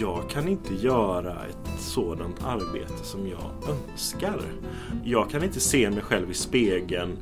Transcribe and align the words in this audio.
jag 0.00 0.30
kan 0.30 0.48
inte 0.48 0.74
göra 0.74 1.32
ett 1.46 1.80
sådant 1.80 2.44
arbete 2.44 3.04
som 3.04 3.28
jag 3.28 3.50
önskar. 3.68 4.40
Jag 5.04 5.30
kan 5.30 5.44
inte 5.44 5.60
se 5.60 5.90
mig 5.90 6.02
själv 6.02 6.30
i 6.30 6.34
spegeln 6.34 7.18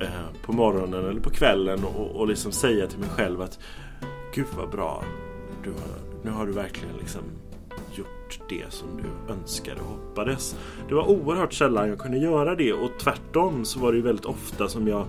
eh, 0.00 0.42
på 0.42 0.52
morgonen 0.52 1.04
eller 1.04 1.20
på 1.20 1.30
kvällen 1.30 1.84
och, 1.84 2.10
och 2.10 2.28
liksom 2.28 2.52
säga 2.52 2.86
till 2.86 2.98
mig 2.98 3.08
själv 3.08 3.42
att 3.42 3.58
Gud 4.34 4.46
vad 4.56 4.70
bra, 4.70 5.04
du 5.64 5.70
har, 5.70 6.22
nu 6.24 6.30
har 6.30 6.46
du 6.46 6.52
verkligen 6.52 6.96
liksom 6.96 7.22
gjort 7.94 8.40
det 8.48 8.72
som 8.72 8.88
du 8.96 9.32
önskade 9.32 9.80
och 9.80 9.86
hoppades. 9.86 10.56
Det 10.88 10.94
var 10.94 11.10
oerhört 11.10 11.52
sällan 11.52 11.88
jag 11.88 11.98
kunde 11.98 12.18
göra 12.18 12.54
det 12.54 12.72
och 12.72 12.90
tvärtom 13.00 13.64
så 13.64 13.80
var 13.80 13.92
det 13.92 13.96
ju 13.96 14.04
väldigt 14.04 14.24
ofta 14.24 14.68
som 14.68 14.88
jag 14.88 15.06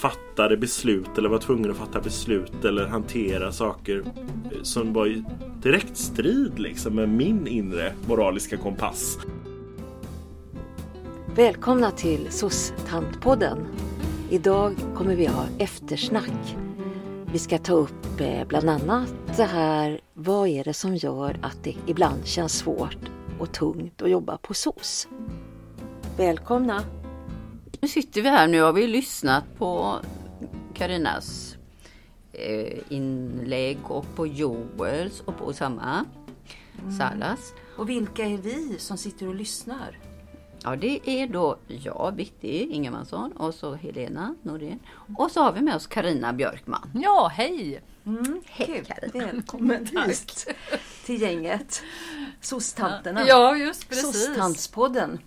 fattade 0.00 0.56
beslut 0.56 1.18
eller 1.18 1.28
var 1.28 1.38
tvungen 1.38 1.70
att 1.70 1.76
fatta 1.76 2.00
beslut 2.00 2.64
eller 2.64 2.86
hantera 2.86 3.52
saker 3.52 4.04
som 4.62 4.92
var 4.92 5.06
i 5.06 5.24
direkt 5.62 5.96
strid 5.96 6.58
liksom 6.58 6.94
med 6.94 7.08
min 7.08 7.46
inre 7.46 7.92
moraliska 8.08 8.56
kompass. 8.56 9.18
Välkomna 11.36 11.90
till 11.90 12.26
SOS-tantpodden. 12.30 13.66
Idag 14.30 14.74
kommer 14.94 15.14
vi 15.14 15.26
ha 15.26 15.44
eftersnack. 15.58 16.56
Vi 17.32 17.38
ska 17.38 17.58
ta 17.58 17.72
upp 17.72 18.20
eh, 18.20 18.46
bland 18.48 18.70
annat 18.70 19.14
det 19.36 19.44
här, 19.44 20.00
vad 20.14 20.48
är 20.48 20.64
det 20.64 20.74
som 20.74 20.96
gör 20.96 21.38
att 21.42 21.64
det 21.64 21.76
ibland 21.86 22.26
känns 22.26 22.58
svårt 22.58 22.98
och 23.38 23.52
tungt 23.52 24.02
att 24.02 24.10
jobba 24.10 24.38
på 24.38 24.54
SOS? 24.54 25.08
Välkomna! 26.16 26.97
Nu 27.80 27.88
sitter 27.88 28.22
vi 28.22 28.28
här, 28.28 28.48
nu 28.48 28.60
har 28.62 28.72
vi 28.72 28.86
lyssnat 28.86 29.44
på 29.58 29.96
Karinas 30.74 31.56
eh, 32.32 32.78
inlägg 32.88 33.78
och 33.84 34.14
på 34.16 34.26
Joels 34.26 35.20
och 35.20 35.38
på 35.38 35.52
samma 35.52 36.04
Salas. 36.98 37.52
Och 37.76 37.88
vilka 37.88 38.24
är 38.24 38.36
vi 38.36 38.78
som 38.78 38.96
sitter 38.98 39.28
och 39.28 39.34
lyssnar? 39.34 39.98
Ja, 40.62 40.76
det 40.76 41.00
är 41.10 41.26
då 41.26 41.58
jag, 41.66 42.12
Vitti 42.16 42.62
Ingemansson 42.62 43.32
och 43.32 43.54
så 43.54 43.74
Helena 43.74 44.34
Norén. 44.42 44.78
Och 45.16 45.30
så 45.30 45.42
har 45.42 45.52
vi 45.52 45.60
med 45.60 45.74
oss 45.76 45.86
Karina 45.86 46.32
Björkman. 46.32 46.90
Ja, 46.94 47.30
hej! 47.34 47.80
Mm, 48.06 48.40
Hej, 48.46 48.66
kul. 48.66 48.84
Carina. 48.84 49.26
Välkommen 49.26 49.86
hit 49.86 50.46
till 51.04 51.20
gänget. 51.22 51.82
SOS-tanterna. 52.40 53.24
Ja, 53.26 53.56
just 53.56 53.88
precis. 53.88 54.26
SOS-tantspodden. 54.26 55.18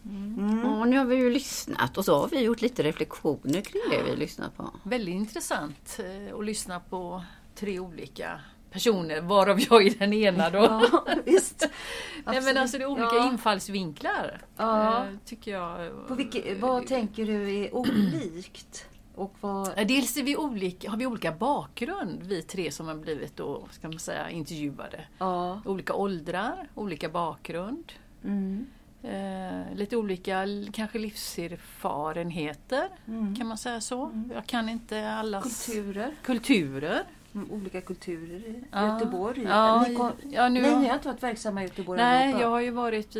Och 0.79 0.87
nu 0.87 0.97
har 0.97 1.05
vi 1.05 1.15
ju 1.15 1.29
lyssnat 1.29 1.97
och 1.97 2.05
så 2.05 2.19
har 2.19 2.27
vi 2.27 2.39
gjort 2.39 2.61
lite 2.61 2.83
reflektioner 2.83 3.61
kring 3.61 3.81
det 3.91 4.03
vi 4.11 4.15
lyssnat 4.15 4.57
på. 4.57 4.69
Väldigt 4.83 5.15
intressant 5.15 5.99
eh, 5.99 6.35
att 6.35 6.45
lyssna 6.45 6.79
på 6.79 7.23
tre 7.55 7.79
olika 7.79 8.39
personer, 8.71 9.21
varav 9.21 9.59
jag 9.69 9.87
är 9.87 9.99
den 9.99 10.13
ena 10.13 10.49
då. 10.49 10.59
Ja, 10.91 11.05
visst. 11.25 11.67
Nej, 12.25 12.41
men 12.41 12.57
alltså 12.57 12.77
det 12.77 12.83
är 12.83 12.87
olika 12.87 13.15
Ja. 13.15 13.27
infallsvinklar. 13.27 14.41
Ja. 14.57 14.97
eh, 14.97 15.09
Tycker 15.25 15.51
jag. 15.51 16.07
På 16.07 16.15
vilket, 16.15 16.59
vad 16.59 16.87
tänker 16.87 17.25
du 17.25 17.55
är 17.55 17.75
olikt? 17.75 18.85
Och 19.21 19.33
vad... 19.41 19.87
Dels 19.87 20.17
vi 20.17 20.37
olika, 20.37 20.89
har 20.89 20.97
vi 20.97 21.05
olika 21.05 21.31
bakgrund, 21.31 22.23
vi 22.23 22.41
tre 22.43 22.71
som 22.71 22.87
har 22.87 22.95
blivit 22.95 23.37
då, 23.37 23.67
ska 23.71 23.87
man 23.89 23.99
säga, 23.99 24.29
intervjuade. 24.29 25.05
Ja. 25.17 25.61
Olika 25.65 25.93
åldrar, 25.93 26.69
olika 26.75 27.09
bakgrund. 27.09 27.91
Mm. 28.23 28.65
Eh, 29.03 29.75
lite 29.75 29.97
olika 29.97 30.45
kanske 30.73 30.99
livserfarenheter, 30.99 32.89
kan 33.37 33.47
man 33.47 33.57
säga 33.57 33.81
så. 33.81 34.11
Jag 34.33 34.45
kan 34.45 34.69
inte 34.69 35.11
allas 35.11 35.65
Kulturer. 35.65 36.15
kulturer. 36.23 37.03
Mm, 37.33 37.51
Olika 37.51 37.81
kulturer 37.81 38.39
i 38.39 38.63
Ja. 38.71 38.93
Göteborg. 38.93 39.43
Ja, 39.43 39.85
ni, 39.87 39.95
kom, 39.95 40.11
ja, 40.31 40.49
nu 40.49 40.61
nej, 40.61 40.79
ni 40.79 40.87
har 40.87 40.95
inte 40.95 41.07
varit 41.07 41.23
verksamma 41.23 41.61
i 41.63 41.67
Göteborg 41.67 41.97
Nej, 42.01 42.21
allihopa? 42.23 42.41
jag 42.41 42.49
har 42.49 42.59
ju 42.61 42.71
varit 42.71 43.15
i, 43.15 43.19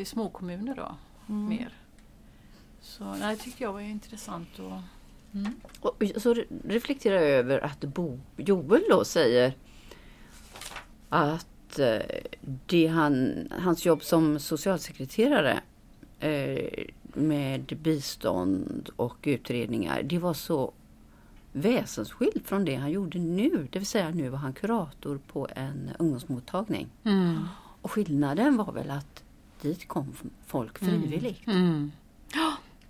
i 0.00 0.04
småkommuner 0.04 0.74
då, 0.74 0.94
Mm. 1.28 1.48
mer. 1.48 1.72
Så 2.80 3.04
det 3.20 3.36
tycker 3.36 3.64
jag 3.64 3.72
var 3.72 3.80
intressant. 3.80 4.58
Och, 4.58 4.72
mm. 5.34 5.52
Och 5.80 6.02
så 6.16 6.34
re- 6.34 6.46
reflekterar 6.68 7.20
jag 7.20 7.30
över 7.30 7.64
att 7.64 7.80
Bo, 7.80 8.18
Joel 8.36 8.82
då 8.90 9.04
säger 9.04 9.54
att 11.08 11.78
eh, 11.78 11.98
det 12.66 12.86
han, 12.86 13.48
hans 13.50 13.84
jobb 13.86 14.02
som 14.02 14.38
socialsekreterare 14.38 15.60
eh, 16.20 16.84
med 17.14 17.78
bistånd 17.82 18.90
och 18.96 19.16
utredningar, 19.22 20.02
det 20.02 20.18
var 20.18 20.34
så 20.34 20.72
väsensskilt 21.52 22.46
från 22.46 22.64
det 22.64 22.74
han 22.74 22.90
gjorde 22.90 23.18
nu. 23.18 23.68
Det 23.72 23.78
vill 23.78 23.86
säga 23.86 24.10
nu 24.10 24.28
var 24.28 24.38
han 24.38 24.52
kurator 24.52 25.20
på 25.32 25.48
en 25.54 25.90
ungdomsmottagning. 25.98 26.88
Mm. 27.04 27.38
Och 27.82 27.90
skillnaden 27.90 28.56
var 28.56 28.72
väl 28.72 28.90
att 28.90 29.22
dit 29.60 29.88
kom 29.88 30.14
folk 30.46 30.78
frivilligt. 30.78 31.46
Mm. 31.46 31.92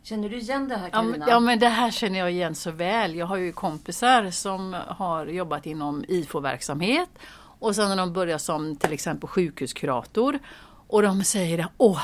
Känner 0.03 0.29
du 0.29 0.37
igen 0.37 0.69
det 0.69 0.77
här 0.77 0.91
Carina? 0.91 1.27
ja 1.29 1.41
men 1.41 1.59
det 1.59 1.69
här 1.69 1.91
känner 1.91 2.19
jag 2.19 2.33
igen 2.33 2.55
så 2.55 2.71
väl. 2.71 3.17
Jag 3.17 3.27
har 3.27 3.37
ju 3.37 3.53
kompisar 3.53 4.31
som 4.31 4.77
har 4.89 5.27
jobbat 5.27 5.67
inom 5.67 6.05
IFO-verksamhet 6.09 7.09
och 7.59 7.77
sen 7.77 7.89
när 7.89 7.97
de 7.97 8.13
börjar 8.13 8.39
som 8.39 8.77
till 8.77 8.93
exempel 8.93 9.29
sjukhuskurator 9.29 10.39
och 10.87 11.03
de 11.03 11.25
säger 11.25 11.67
åh, 11.77 12.03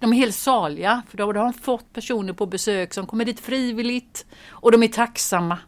de 0.00 0.12
är 0.12 0.16
helt 0.16 0.34
saliga 0.34 1.02
för 1.08 1.18
då 1.18 1.24
har 1.26 1.32
de 1.32 1.52
fått 1.52 1.92
personer 1.92 2.32
på 2.32 2.46
besök 2.46 2.94
som 2.94 3.06
kommer 3.06 3.24
dit 3.24 3.40
frivilligt 3.40 4.26
och 4.48 4.72
de 4.72 4.82
är 4.82 4.88
tacksamma. 4.88 5.58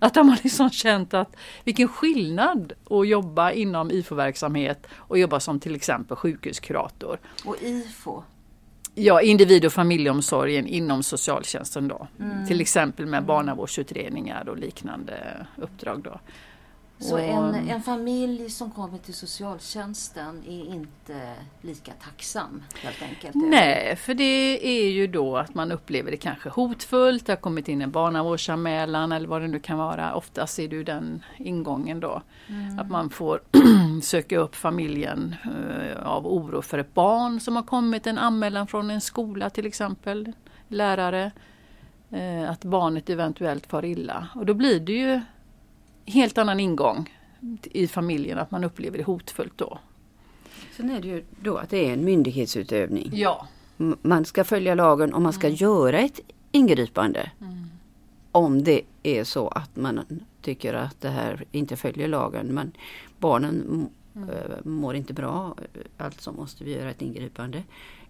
Att 0.00 0.14
de 0.14 0.28
har 0.28 0.38
liksom 0.42 0.70
känt 0.70 1.14
att 1.14 1.36
vilken 1.64 1.88
skillnad 1.88 2.72
att 2.90 3.08
jobba 3.08 3.50
inom 3.52 3.90
IFO-verksamhet 3.90 4.86
och 4.94 5.18
jobba 5.18 5.40
som 5.40 5.60
till 5.60 5.74
exempel 5.74 6.16
sjukhuskurator. 6.16 7.18
Och 7.44 7.56
IFO? 7.62 8.22
Ja, 8.94 9.20
individ 9.22 9.64
och 9.64 9.72
familjeomsorgen 9.72 10.66
inom 10.66 11.02
socialtjänsten 11.02 11.88
då. 11.88 12.08
Till 12.48 12.60
exempel 12.60 13.06
med 13.06 13.24
barnavårdsutredningar 13.24 14.48
och 14.48 14.58
liknande 14.58 15.46
uppdrag 15.56 16.02
då. 16.02 16.20
Så 17.02 17.14
Och- 17.14 17.20
en, 17.20 17.54
en 17.54 17.82
familj 17.82 18.50
som 18.50 18.70
kommer 18.70 18.98
till 18.98 19.14
socialtjänsten 19.14 20.42
är 20.48 20.74
inte 20.74 21.34
lika 21.60 21.92
tacksam 21.92 22.62
helt 22.82 23.02
enkelt? 23.02 23.34
Nej, 23.34 23.96
för 23.96 24.14
det 24.14 24.66
är 24.68 24.90
ju 24.90 25.06
då 25.06 25.36
att 25.36 25.54
man 25.54 25.72
upplever 25.72 26.10
det 26.10 26.16
kanske 26.16 26.48
hotfullt, 26.48 27.26
det 27.26 27.32
har 27.32 27.36
kommit 27.36 27.68
in 27.68 27.82
en 27.82 27.90
barnavårdsanmälan 27.90 29.12
eller 29.12 29.28
vad 29.28 29.42
det 29.42 29.48
nu 29.48 29.58
kan 29.60 29.78
vara. 29.78 30.14
Oftast 30.14 30.58
är 30.58 30.68
det 30.68 30.76
ju 30.76 30.84
den 30.84 31.22
ingången 31.36 32.00
då. 32.00 32.22
Att 32.80 32.90
man 32.90 33.10
får 33.10 33.40
söka 34.02 34.38
upp 34.38 34.54
familjen 34.56 35.34
eh, 35.44 36.06
av 36.06 36.26
oro 36.26 36.62
för 36.62 36.78
ett 36.78 36.94
barn 36.94 37.40
som 37.40 37.56
har 37.56 37.62
kommit, 37.62 38.06
en 38.06 38.18
anmälan 38.18 38.66
från 38.66 38.90
en 38.90 39.00
skola 39.00 39.50
till 39.50 39.66
exempel, 39.66 40.32
lärare. 40.68 41.30
eh, 42.10 42.50
Att 42.50 42.64
barnet 42.64 43.10
eventuellt 43.10 43.66
far 43.66 43.84
illa. 43.84 44.28
Och 44.34 44.46
då 44.46 44.54
blir 44.54 44.80
det 44.80 44.92
ju 44.92 45.20
helt 46.10 46.38
annan 46.38 46.60
ingång 46.60 47.14
i 47.62 47.86
familjen, 47.86 48.38
att 48.38 48.50
man 48.50 48.64
upplever 48.64 48.98
det 48.98 49.04
hotfullt 49.04 49.58
då. 49.58 49.78
Sen 50.76 50.90
är 50.90 51.00
det 51.00 51.08
ju 51.08 51.24
då 51.42 51.56
att 51.56 51.70
det 51.70 51.88
är 51.88 51.92
en 51.92 52.04
myndighetsutövning. 52.04 53.10
Ja. 53.12 53.46
Man 54.02 54.24
ska 54.24 54.44
följa 54.44 54.74
lagen 54.74 55.14
och 55.14 55.22
man 55.22 55.32
ska 55.32 55.48
göra 55.48 55.98
ett 55.98 56.20
ingripande. 56.52 57.30
Om 58.32 58.64
det 58.64 58.82
är 59.02 59.24
så 59.24 59.48
att 59.48 59.76
man 59.76 60.00
tycker 60.42 60.74
att 60.74 61.00
det 61.00 61.08
här 61.08 61.44
inte 61.52 61.76
följer 61.76 62.08
lagen. 62.08 62.46
Men 62.46 62.72
barnen 63.18 63.88
mm. 64.14 64.28
mår 64.64 64.96
inte 64.96 65.12
bra, 65.12 65.56
eh, 65.74 66.04
alltså 66.06 66.32
måste 66.32 66.64
vi 66.64 66.72
göra 66.72 66.90
ett 66.90 67.02
ingripande. 67.02 67.62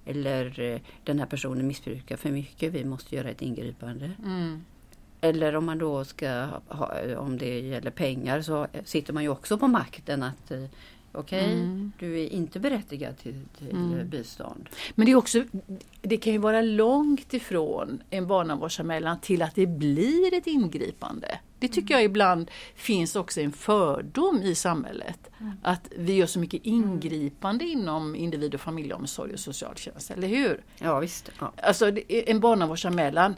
Eller 0.04 0.60
eh, 0.60 0.80
den 1.04 1.18
här 1.18 1.26
personen 1.26 1.66
missbrukar 1.66 2.16
för 2.16 2.30
mycket, 2.30 2.72
vi 2.72 2.84
måste 2.84 3.16
göra 3.16 3.30
ett 3.30 3.42
ingripande. 3.42 4.10
Mm. 4.24 4.64
Eller 5.20 5.56
om 5.56 5.64
man 5.64 5.78
då 5.78 6.04
ska 6.04 6.46
ha, 6.68 7.16
om 7.16 7.38
det 7.38 7.60
gäller 7.60 7.90
pengar 7.90 8.42
så 8.42 8.66
sitter 8.84 9.12
man 9.12 9.22
ju 9.22 9.28
också 9.28 9.58
på 9.58 9.66
makten 9.68 10.22
att 10.22 10.50
eh, 10.50 10.64
okej, 11.12 11.52
Mm. 11.52 11.92
du 11.98 12.20
är 12.20 12.28
inte 12.28 12.60
berättigad 12.60 13.18
till, 13.18 13.44
till 13.58 13.98
eh, 13.98 14.04
bistånd. 14.04 14.68
Men 14.94 15.06
det 15.06 15.12
är 15.12 15.16
också, 15.16 15.42
det 16.02 16.16
kan 16.16 16.32
ju 16.32 16.38
vara 16.38 16.62
långt 16.62 17.34
ifrån 17.34 18.02
en 18.10 18.26
barnavårdsanmälan 18.26 19.20
till 19.20 19.42
att 19.42 19.54
det 19.54 19.66
blir 19.66 20.34
ett 20.34 20.46
ingripande. 20.46 21.38
Det 21.58 21.68
tycker 21.68 21.94
jag 21.94 22.04
ibland 22.04 22.50
finns 22.74 23.16
också 23.16 23.40
en 23.40 23.52
fördom 23.52 24.42
i 24.42 24.54
samhället. 24.54 25.30
Att 25.62 25.88
vi 25.96 26.12
gör 26.14 26.26
så 26.26 26.38
mycket 26.38 26.60
ingripande 26.66 27.64
inom 27.64 28.16
individ 28.16 28.54
och 28.54 28.60
familjeomsorg 28.60 29.32
och 29.32 29.40
socialtjänst, 29.40 30.10
eller 30.10 30.28
hur? 30.28 30.60
Ja 30.78 30.98
visst. 31.00 31.30
Ja. 31.40 31.52
Alltså 31.62 31.92
en 32.08 32.40
barnavårdsanmälan 32.40 33.34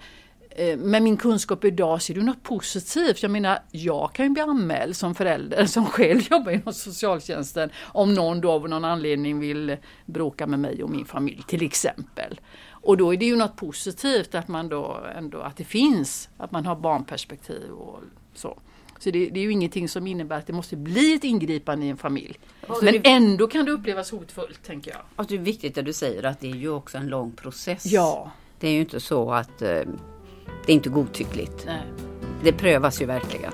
med 0.78 1.02
min 1.02 1.16
kunskap 1.16 1.64
idag 1.64 2.02
så 2.02 2.12
är 2.12 2.14
det 2.14 2.22
något 2.22 2.42
positivt. 2.42 3.22
Jag 3.22 3.30
menar, 3.30 3.58
jag 3.70 4.12
kan 4.12 4.26
ju 4.26 4.30
bli 4.30 4.42
anmäld 4.42 4.96
som 4.96 5.14
förälder 5.14 5.66
som 5.66 5.86
själv 5.86 6.20
jobbar 6.30 6.52
inom 6.52 6.72
socialtjänsten 6.72 7.70
om 7.84 8.14
någon 8.14 8.40
då 8.40 8.50
av 8.52 8.68
någon 8.68 8.84
anledning 8.84 9.38
vill 9.40 9.76
bråka 10.06 10.46
med 10.46 10.58
mig 10.58 10.82
och 10.82 10.90
min 10.90 11.04
familj 11.04 11.42
till 11.46 11.62
exempel. 11.62 12.40
Och 12.70 12.96
då 12.96 13.12
är 13.14 13.16
det 13.16 13.24
ju 13.26 13.36
något 13.36 13.56
positivt 13.56 14.34
att 14.34 14.48
man 14.48 14.68
då 14.68 15.00
ändå, 15.16 15.40
att 15.40 15.56
det 15.56 15.64
finns, 15.64 16.28
att 16.38 16.50
man 16.52 16.66
har 16.66 16.76
barnperspektiv 16.76 17.70
och 17.70 17.98
så. 18.34 18.58
Så 18.98 19.10
det, 19.10 19.28
det 19.28 19.40
är 19.40 19.44
ju 19.44 19.52
ingenting 19.52 19.88
som 19.88 20.06
innebär 20.06 20.38
att 20.38 20.46
det 20.46 20.52
måste 20.52 20.76
bli 20.76 21.14
ett 21.14 21.24
ingripande 21.24 21.86
i 21.86 21.88
en 21.88 21.96
familj. 21.96 22.38
Och 22.66 22.82
Men 22.84 22.92
det- 23.02 23.08
ändå 23.10 23.46
kan 23.46 23.64
det 23.64 23.70
upplevas 23.72 24.10
hotfullt, 24.10 24.62
tänker 24.62 24.90
jag. 24.90 25.00
Och 25.16 25.26
det 25.26 25.34
är 25.34 25.38
viktigt 25.38 25.78
att 25.78 25.84
du 25.84 25.92
säger 25.92 26.22
att 26.22 26.40
det 26.40 26.50
är 26.50 26.54
ju 26.56 26.68
också 26.70 26.98
en 26.98 27.06
lång 27.06 27.32
process. 27.32 27.86
Ja, 27.86 28.30
Det 28.60 28.68
är 28.68 28.72
ju 28.72 28.80
inte 28.80 29.00
så 29.00 29.32
att 29.32 29.62
eh, 29.62 29.80
det 30.66 30.72
är 30.72 30.74
inte 30.74 30.88
godtyckligt. 30.88 31.64
nej. 31.66 31.82
Det 32.44 32.52
prövas 32.52 33.02
ju 33.02 33.06
verkligen. 33.06 33.52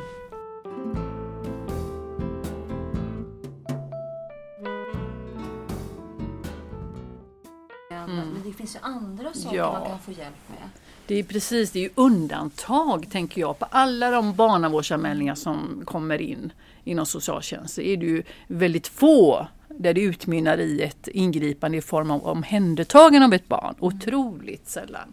Men 7.91 8.43
det 8.45 8.53
finns 8.53 8.75
ju 8.77 8.79
andra 8.83 9.33
saker 9.33 9.57
Ja. 9.57 9.73
man 9.73 9.89
kan 9.89 9.99
få 9.99 10.13
hjälp 10.13 10.49
med. 10.49 10.69
Det 11.07 11.15
är 11.15 11.23
precis, 11.23 11.71
det 11.71 11.79
är 11.79 11.83
ju 11.83 11.91
undantag 11.95 13.11
tänker 13.11 13.41
jag 13.41 13.59
på 13.59 13.67
alla 13.71 14.11
de 14.11 14.35
barnavårdsanmälningar 14.35 15.35
som 15.35 15.83
kommer 15.85 16.21
in 16.21 16.53
inom 16.85 17.07
socialtjänsten 17.07 17.85
är 17.85 17.97
det 17.97 18.07
ju 18.07 18.23
väldigt 18.47 18.87
få 18.89 19.49
där 19.69 19.95
det 19.95 20.01
utmynnar 20.01 20.59
i 20.59 20.83
ett 20.83 21.09
ingripande 21.09 21.79
i 21.79 21.81
form 21.81 22.11
av 22.11 22.27
omhändertagande 22.27 23.27
av 23.27 23.35
ett 23.35 23.49
barn. 23.49 23.75
Otroligt 23.79 24.69
sällan. 24.69 25.13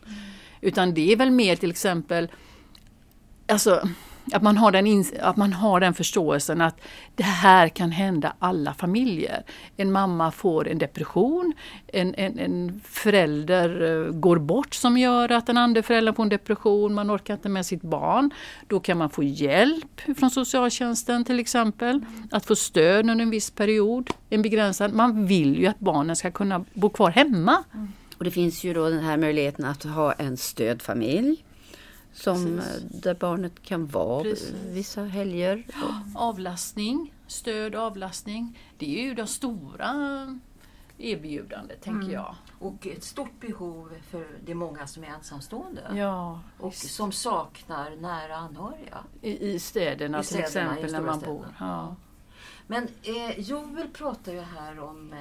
Utan 0.62 0.94
det 0.94 1.12
är 1.12 1.16
väl 1.16 1.32
mer 1.32 1.56
till 1.56 1.70
exempel 1.70 2.30
alltså, 3.48 3.88
att, 4.34 4.42
man 4.42 4.58
har 4.58 4.72
den 4.72 5.06
att 5.22 5.38
man 5.38 5.54
har 5.54 5.80
den 5.80 5.94
förståelsen 5.94 6.62
att 6.62 6.82
det 7.16 7.24
här 7.24 7.68
kan 7.68 7.92
hända 7.92 8.34
alla 8.40 8.74
familjer. 8.74 9.44
En 9.78 9.92
mamma 9.92 10.32
får 10.32 10.68
en 10.68 10.78
depression, 10.78 11.54
en, 11.88 12.16
en, 12.16 12.40
en 12.40 12.82
förälder 12.86 13.82
eh, 14.08 14.12
går 14.14 14.38
bort 14.38 14.74
som 14.74 14.98
gör 14.98 15.32
att 15.32 15.48
den 15.48 15.58
andra 15.58 15.84
föräldern 15.84 16.16
får 16.16 16.24
en 16.24 16.30
depression, 16.30 16.94
man 16.94 17.12
orkar 17.12 17.34
inte 17.34 17.50
med 17.50 17.66
sitt 17.66 17.82
barn. 17.82 18.32
Då 18.68 18.80
kan 18.80 18.98
man 18.98 19.10
få 19.10 19.24
hjälp 19.24 20.02
från 20.18 20.30
socialtjänsten 20.30 21.26
till 21.26 21.40
exempel, 21.40 22.06
att 22.32 22.46
få 22.46 22.56
stöd 22.56 23.10
under 23.10 23.24
en 23.24 23.30
viss 23.30 23.52
period, 23.52 24.10
en 24.30 24.42
begränsad. 24.42 24.94
Man 24.94 25.26
vill 25.26 25.60
ju 25.60 25.68
att 25.68 25.80
barnen 25.80 26.16
ska 26.16 26.32
kunna 26.32 26.66
bo 26.74 26.90
kvar 26.90 27.10
hemma. 27.10 27.64
Mm. 27.74 27.92
Och 28.18 28.24
det 28.24 28.32
finns 28.32 28.64
ju 28.64 28.74
då 28.74 28.90
den 28.90 29.04
här 29.04 29.18
möjligheten 29.18 29.66
att 29.66 29.84
ha 29.84 30.12
en 30.14 30.38
stödfamilj. 30.38 31.46
Som, 32.14 32.46
Precis. 32.58 32.76
eh, 32.94 33.00
där 33.02 33.16
barnet 33.16 33.62
kan 33.64 33.88
vara 33.88 34.24
Precis. 34.24 34.54
vissa 34.66 35.04
helger. 35.04 35.64
Avlastning, 36.16 37.14
stöd 37.28 37.76
och 37.76 37.82
avlastning. 37.82 38.60
Det 38.78 39.00
är 39.00 39.04
ju 39.04 39.14
det 39.14 39.28
stora 39.28 39.90
erbjudandet 40.98 41.82
tänker 41.82 42.12
jag. 42.14 42.36
Och 42.60 42.88
ett 42.88 43.04
stort 43.04 43.40
behov 43.40 43.90
för 44.10 44.28
det 44.46 44.52
är 44.52 44.56
många 44.56 44.88
som 44.88 45.04
är 45.04 45.08
ensamstående. 45.08 45.82
Ja, 45.96 46.40
Och 46.60 46.74
som 46.74 47.12
saknar 47.12 47.96
nära 47.96 48.36
anhöriga. 48.36 48.98
i, 49.22 49.50
i 49.54 49.60
städerna 49.60 50.20
I 50.20 50.24
till 50.24 50.28
städerna, 50.46 50.72
exempel 50.74 50.92
när 50.92 51.02
man 51.02 51.20
städerna. 51.20 51.40
bor. 51.40 51.56
Ja. 51.60 51.96
Men 52.68 52.88
eh, 53.04 53.40
Joel 53.40 53.88
pratar 53.94 54.34
ju 54.34 54.42
här 54.42 54.80
om 54.80 55.14
eh, 55.14 55.20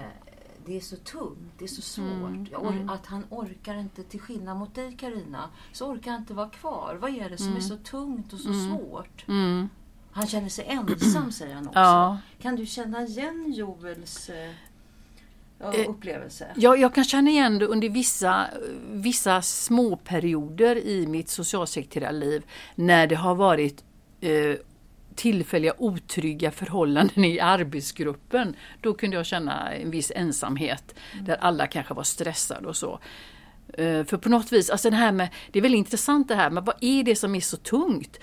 det 0.67 0.77
är 0.77 0.81
så 0.81 0.97
tungt, 0.97 1.53
det 1.59 1.65
är 1.65 1.69
så 1.69 1.83
svårt. 1.83 2.53
Mm, 2.53 2.67
mm. 2.67 2.89
Att 2.89 3.07
han 3.07 3.25
orkar 3.31 3.75
inte, 3.75 4.03
till 4.03 4.21
skillnad 4.21 4.57
mot 4.57 4.75
dig 4.75 4.97
Karina, 4.97 5.51
så 5.73 5.87
orkar 5.87 6.11
han 6.11 6.21
inte 6.21 6.35
vara 6.35 6.49
kvar. 6.49 6.99
Vad 7.01 7.11
är 7.11 7.31
det 7.31 7.39
som 7.39 7.57
är 7.57 7.61
så 7.61 7.77
tungt 7.77 8.33
och 8.33 8.39
så 8.39 8.53
svårt? 8.53 9.29
Mm. 9.29 9.69
Han 10.13 10.27
känner 10.27 10.49
sig 10.49 10.65
ensam 10.65 11.33
säger 11.33 11.55
han 11.55 11.67
också. 11.69 11.79
Ja. 11.79 12.19
Kan 12.39 12.57
du 12.57 12.67
känna 12.67 13.03
igen 13.03 13.53
Joels 13.57 14.31
eh, 14.31 14.53
ja, 15.59 15.75
Eh, 15.75 15.91
upplevelse? 15.91 16.47
Jag, 16.57 16.79
jag 16.79 16.95
kan 16.95 17.05
känna 17.05 17.31
igen 17.31 17.59
det 17.59 17.67
under 17.67 17.89
vissa, 17.89 18.47
vissa 18.91 19.43
små 19.43 19.97
perioder 19.97 20.77
i 20.77 21.07
mitt 21.07 21.29
socialsekreterarliv 21.29 22.45
när 22.75 23.07
det 23.07 23.15
har 23.15 23.35
varit 23.35 23.85
eh, 24.21 24.55
tillfälliga 25.17 25.75
otrygga 25.79 26.51
förhållanden 26.51 27.25
i 27.25 27.41
arbetsgruppen. 27.41 28.57
Då 28.81 28.95
kunde 28.95 29.17
jag 29.17 29.27
känna 29.27 29.73
en 29.73 29.91
viss 29.91 30.13
ensamhet 30.15 30.95
där 31.23 31.37
alla 31.41 31.67
kanske 31.67 31.95
var 31.95 32.03
stressade 32.03 32.69
och 32.69 32.77
så. 32.77 32.99
Eh, 33.79 34.05
För 34.05 34.17
på 34.17 34.29
något 34.29 34.53
vis, 34.53 34.71
alltså 34.71 34.91
det 34.91 34.97
här 34.97 35.13
med, 35.13 35.29
det 35.53 35.59
är 35.59 35.63
väldigt 35.63 35.79
intressant 35.79 36.29
det 36.29 36.35
här, 36.35 36.51
men 36.51 36.65
vad 36.65 36.77
är 36.81 37.03
det 37.03 37.17
som 37.17 37.35
är 37.35 37.41
så 37.41 37.57
tungt? 37.57 38.19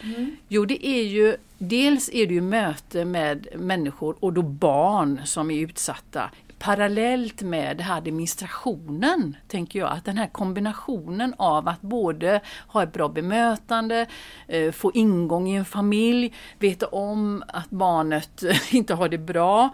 Jo, 0.47 0.65
det 0.65 0.87
är 0.87 1.03
ju, 1.03 1.35
dels 1.57 2.09
är 2.13 2.27
det 2.27 2.33
ju 2.33 2.41
möte 2.41 3.05
med 3.05 3.47
människor 3.55 4.15
och 4.19 4.33
då 4.33 4.41
barn 4.41 5.21
som 5.25 5.51
är 5.51 5.59
utsatta. 5.59 6.31
Parallellt 6.63 7.41
med 7.41 7.77
det 7.77 7.83
här 7.83 7.97
administrationen, 7.97 9.35
tänker 9.47 9.79
jag, 9.79 9.91
att 9.91 10.05
den 10.05 10.17
här 10.17 10.27
kombinationen 10.27 11.33
av 11.37 11.67
att 11.67 11.81
både 11.81 12.41
ha 12.67 12.83
ett 12.83 12.93
bra 12.93 13.09
bemötande, 13.09 14.05
eh, 14.47 14.71
få 14.71 14.91
ingång 14.93 15.49
i 15.49 15.55
en 15.55 15.65
familj, 15.65 16.33
veta 16.59 16.87
om 16.87 17.43
att 17.47 17.69
barnet 17.69 18.43
inte 18.71 18.93
har 18.93 19.09
det 19.09 19.17
bra 19.17 19.69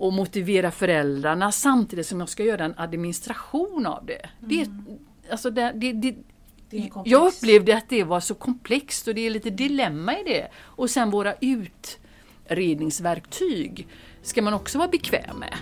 och 0.00 0.12
motivera 0.12 0.70
föräldrarna 0.70 1.52
samtidigt 1.52 2.06
som 2.06 2.20
jag 2.20 2.28
ska 2.28 2.44
göra 2.44 2.64
en 2.64 2.74
administration 2.76 3.86
av 3.86 4.06
det. 4.06 4.28
det, 4.40 4.60
är- 4.60 4.68
alltså 5.30 5.50
det, 5.50 5.72
det, 5.74 5.92
det 5.92 6.14
Det 6.70 6.90
jag 7.04 7.28
upplevde 7.28 7.76
att 7.76 7.88
det 7.88 8.04
var 8.04 8.20
så 8.20 8.34
komplext 8.34 9.08
och 9.08 9.14
det 9.14 9.26
är 9.26 9.30
lite 9.30 9.50
dilemma 9.50 10.18
i 10.18 10.22
det. 10.24 10.48
Och 10.56 10.90
sen 10.90 11.10
våra 11.10 11.34
utredningsverktyg 11.40 13.88
ska 14.22 14.42
man 14.42 14.54
också 14.54 14.78
vara 14.78 14.88
bekväm 14.88 15.36
med. 15.38 15.54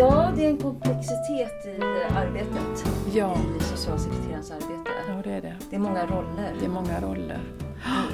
Ja, 0.00 0.32
det 0.36 0.44
är 0.46 0.50
en 0.50 0.56
komplexitet 0.56 1.66
i 1.66 1.82
arbetet. 2.16 2.84
Ja. 3.14 3.38
I 3.60 3.64
socialsekreterarens 3.64 4.50
arbete. 4.50 4.90
Ja, 5.08 5.20
det 5.24 5.30
är 5.32 5.40
det. 5.42 5.56
Det 5.70 5.76
är 5.76 5.80
många 5.80 6.06
roller. 6.06 6.54
Det 6.60 6.64
är 6.64 6.68
många 6.70 7.00
roller. 7.00 7.40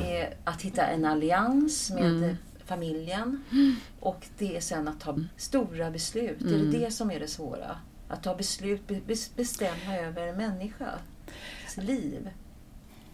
Det 0.03 0.21
är 0.21 0.35
att 0.45 0.63
hitta 0.63 0.87
en 0.87 1.05
allians 1.05 1.91
med 1.91 2.05
Mm. 2.05 2.37
familjen 2.65 3.43
och 4.01 4.27
det 4.39 4.57
är 4.57 4.61
sen 4.61 4.89
att 4.89 5.01
ta 5.01 5.17
stora 5.37 5.91
beslut. 5.91 6.39
Det 6.41 6.55
Mm. 6.55 6.69
är 6.75 6.79
det 6.81 6.91
som 6.91 7.11
är 7.11 7.21
det 7.21 7.29
svåra. 7.29 7.77
Att 8.09 8.23
ta 8.23 8.35
beslut, 8.35 8.89
be- 8.89 9.01
bes- 9.07 9.37
bestämma 9.37 9.99
över 10.07 10.27
en 10.27 10.37
människas 10.37 11.77
liv. 11.77 12.29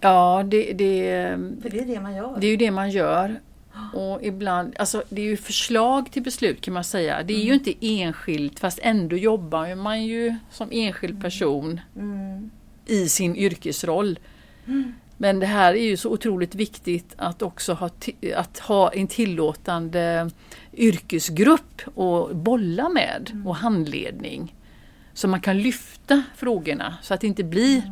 Ja, 0.00 0.42
det, 0.46 0.72
det, 0.72 1.10
För 1.62 1.70
det 1.70 1.80
är 1.80 1.86
det 1.86 2.00
man 2.00 2.14
gör. 2.14 2.36
det 2.40 2.46
är 2.46 2.50
ju 2.50 2.56
det 2.56 2.70
man 2.70 2.90
gör. 2.90 3.40
Och 3.94 4.22
ibland, 4.22 4.74
alltså 4.78 5.02
det 5.08 5.22
är 5.22 5.26
ju 5.26 5.36
förslag 5.36 6.12
till 6.12 6.22
beslut 6.22 6.60
kan 6.60 6.74
man 6.74 6.84
säga. 6.84 7.22
Det 7.22 7.34
är 7.34 7.44
ju 7.44 7.54
inte 7.54 7.74
enskilt 7.80 8.60
fast 8.60 8.78
ändå 8.82 9.16
jobbar 9.16 9.74
man 9.74 10.04
ju 10.04 10.36
som 10.50 10.69
enskild 10.72 11.23
person 11.23 11.80
Mm. 11.97 12.50
i 12.87 13.08
sin 13.08 13.37
yrkesroll. 13.37 14.18
Men 15.16 15.40
det 15.40 15.47
här 15.47 15.75
är 15.75 15.85
ju 15.85 15.97
så 15.97 16.11
otroligt 16.11 16.54
viktigt 16.54 17.14
att 17.16 17.42
också 17.42 17.73
ha, 17.73 17.90
att 18.37 18.58
ha 18.58 18.92
en 18.92 19.06
tillåtande 19.06 20.30
yrkesgrupp 20.73 21.82
att 21.99 22.37
bolla 22.37 22.88
med 22.88 23.42
och 23.47 23.56
handledning. 23.56 24.54
Så 25.14 25.28
man 25.28 25.40
kan 25.40 25.58
lyfta 25.58 26.23
frågorna 26.37 26.99
så 27.02 27.14
att 27.14 27.20
det 27.20 27.26
inte 27.26 27.44
blir 27.44 27.82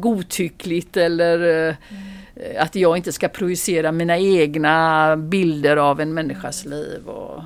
godtyckligt 0.00 0.96
eller 0.96 1.68
eh, 1.68 1.74
att 2.62 2.74
jag 2.74 2.96
inte 2.96 3.12
ska 3.12 3.28
projicera 3.28 3.92
mina 3.92 4.18
egna 4.18 5.16
bilder 5.16 5.76
av 5.76 6.00
en 6.00 6.14
människas 6.14 6.64
liv. 6.64 7.06
Och, 7.06 7.42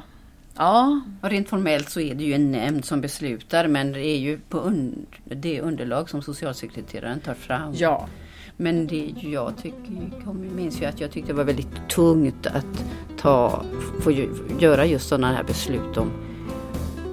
ja, 0.57 1.01
Och 1.21 1.31
rent 1.31 1.49
formellt 1.49 1.91
så 1.91 2.01
är 2.01 2.15
det 2.15 2.25
ju 2.25 2.35
en 2.35 2.53
nämnd 2.53 2.85
som 2.85 3.01
beslutar 3.01 3.69
men 3.69 3.93
det 3.93 4.07
är 4.07 4.19
ju 4.19 4.39
på 4.49 4.59
un- 4.59 5.07
det 5.25 5.61
underlag 5.61 6.11
som 6.11 6.23
socialsekreteraren 6.23 7.21
tar 7.21 7.35
fram. 7.35 7.73
ja. 7.77 8.09
Men 8.57 8.87
det 8.87 9.15
jag 9.23 9.53
tycker, 9.63 10.11
jag 10.25 10.35
minns 10.35 10.83
ju 10.83 10.85
att 10.87 11.01
jag 11.01 11.11
tyckte 11.11 11.33
det 11.33 11.37
var 11.37 11.45
väldigt 11.45 11.89
tungt 11.89 12.47
att 12.47 12.85
ta, 13.19 13.65
få 14.01 14.11
göra 14.59 14.87
just 14.87 15.09
sådana 15.09 15.33
här 15.33 15.45
beslut 15.45 15.97
om 15.97 16.11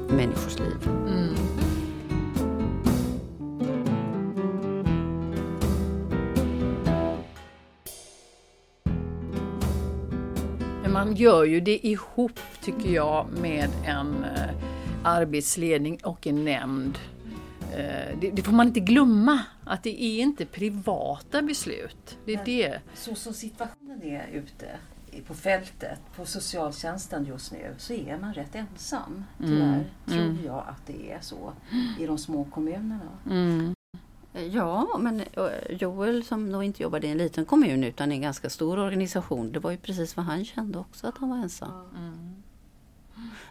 människors 0.09 0.59
liv. 0.59 0.89
Mm. 1.07 1.35
Man 11.05 11.15
gör 11.15 11.43
ju 11.43 11.61
det 11.61 11.87
ihop 11.87 12.39
tycker 12.61 12.89
jag 12.89 13.27
med 13.41 13.69
en 13.85 14.23
eh, 14.23 14.55
arbetsledning 15.03 15.99
och 16.03 16.27
en 16.27 16.45
nämnd. 16.45 16.97
Eh, 17.71 18.19
det, 18.21 18.31
det 18.31 18.41
får 18.41 18.51
man 18.51 18.67
inte 18.67 18.79
glömma 18.79 19.39
att 19.65 19.83
det 19.83 20.03
är 20.03 20.21
inte 20.21 20.45
privata 20.45 21.41
beslut. 21.41 22.17
Det 22.25 22.33
är 22.33 22.45
det. 22.45 22.79
Så 22.93 23.15
som 23.15 23.33
situationen 23.33 24.03
är 24.03 24.27
ute 24.33 24.65
på 25.27 25.33
fältet, 25.33 25.99
på 26.15 26.25
socialtjänsten 26.25 27.25
just 27.25 27.51
nu, 27.51 27.75
så 27.77 27.93
är 27.93 28.17
man 28.17 28.33
rätt 28.33 28.55
ensam. 28.55 29.23
Tyvärr 29.37 29.85
tror 30.05 30.37
jag 30.45 30.63
att 30.67 30.87
det 30.87 31.11
är 31.11 31.21
så 31.21 31.53
i 31.99 32.05
de 32.05 32.17
små 32.17 32.43
kommunerna. 32.43 33.17
Mm. 33.25 33.75
Ja, 34.33 34.97
men 34.99 35.19
eh, 35.19 35.75
Joel 35.79 36.23
som 36.23 36.51
då 36.51 36.63
inte 36.63 36.83
jobbade 36.83 37.07
i 37.07 37.11
en 37.11 37.17
liten 37.17 37.45
kommun 37.45 37.83
utan 37.83 38.11
i 38.11 38.15
en 38.15 38.21
ganska 38.21 38.49
stor 38.49 38.79
organisation, 38.79 39.51
det 39.51 39.59
var 39.59 39.71
ju 39.71 39.77
precis 39.77 40.17
vad 40.17 40.25
han 40.25 40.45
kände 40.45 40.77
också, 40.79 41.07
att 41.07 41.17
han 41.17 41.29
var 41.29 41.37
ensam. 41.37 41.71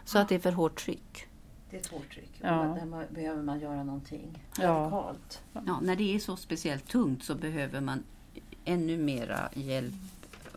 Så 0.05 0.19
att 0.19 0.29
det 0.29 0.35
är 0.35 0.39
för 0.39 0.51
hårt 0.51 0.83
tryck. 0.85 1.25
Det 1.69 1.75
är 1.77 1.81
ett 1.81 1.87
hårt 1.87 2.13
tryck. 2.13 2.31
Ja. 2.41 2.77
Där 2.81 3.07
behöver 3.13 3.43
man 3.43 3.59
göra 3.59 3.83
någonting 3.83 4.43
Ja. 4.59 4.67
radikalt. 4.69 5.41
Ja, 5.53 5.79
när 5.81 5.95
det 5.95 6.15
är 6.15 6.19
så 6.19 6.35
speciellt 6.35 6.87
tungt 6.87 7.23
så 7.23 7.35
behöver 7.35 7.81
man 7.81 8.03
ännu 8.65 8.97
mera 8.97 9.49
hjälp 9.53 9.93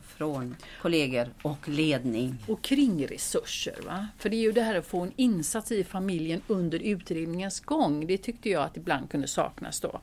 från 0.03 0.57
kollegor 0.83 1.29
och 1.43 1.69
ledning. 1.69 2.35
Och 2.49 2.63
kringresurser. 2.63 3.79
Va? 3.87 4.07
För 4.19 4.29
det 4.31 4.37
är 4.37 4.41
ju 4.43 4.53
det 4.53 4.63
här 4.63 4.75
att 4.75 4.87
få 4.87 5.01
en 5.01 5.13
insats 5.17 5.73
i 5.73 5.85
familjen 5.85 6.41
under 6.47 6.79
utredningens 6.79 7.61
gång. 7.61 8.07
Det 8.07 8.19
tyckte 8.19 8.49
jag 8.51 8.63
att 8.63 8.77
ibland 8.77 9.11
kunde 9.11 9.29
saknas 9.29 9.81
då. 9.81 10.01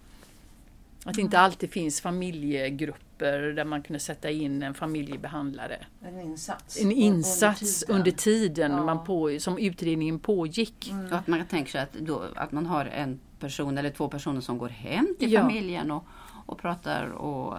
Att 1.06 1.16
det 1.16 1.22
inte 1.22 1.40
alltid 1.40 1.72
finns 1.72 2.02
familjegrupper 2.02 3.40
där 3.42 3.66
man 3.66 3.82
kunde 3.82 4.00
sätta 4.00 4.30
in 4.30 4.64
en 4.64 4.74
familjebehandlare. 4.74 5.78
En 6.02 6.20
insats. 6.22 6.82
En 6.82 6.92
insats 6.92 7.84
under 7.88 8.12
tiden 8.12 8.72
Ja. 8.72 8.84
man 8.84 9.04
på, 9.06 9.38
som 9.40 9.58
utredningen 9.58 10.20
pågick. 10.20 10.94
Och 11.12 11.18
att 11.18 11.28
man 11.28 11.46
tänker 11.46 11.72
sig 11.72 11.82
att, 11.82 11.94
då, 11.94 12.24
att 12.36 12.52
man 12.52 12.66
har 12.66 12.86
en 12.86 13.20
person 13.40 13.78
eller 13.78 13.90
två 13.90 14.08
personer 14.08 14.42
som 14.42 14.58
går 14.58 14.70
hem 14.70 15.16
till 15.20 15.32
Ja. 15.32 15.42
familjen 15.42 15.92
och, 15.92 16.04
och 16.46 16.58
pratar 16.58 17.06
och 17.08 17.58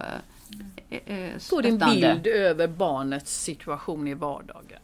eh, 0.89 1.17
eh, 1.17 1.37
Får 1.39 1.65
en 1.65 1.77
bild 1.77 2.27
över 2.27 2.67
barnets 2.67 3.43
situation 3.43 4.07
i 4.07 4.13
vardagen. 4.13 4.79